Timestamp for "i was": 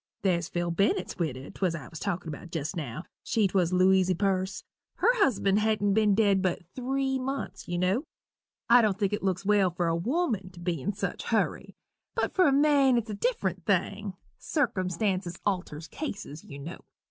1.77-1.99